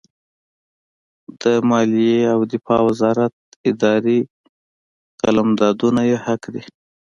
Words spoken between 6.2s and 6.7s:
حق دي.